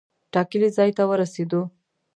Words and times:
ټاکلي 0.33 0.69
ځای 0.77 0.89
ته 0.97 1.03
ورسېدو. 1.09 1.61